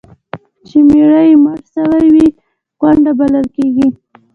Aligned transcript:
چي 0.67 0.77
میړه 0.87 1.21
یې 1.27 1.35
مړ 1.43 1.59
سوی 1.73 2.05
وي، 2.13 2.27
کونډه 2.81 3.11
بلل 3.19 3.45
کیږي. 3.55 3.87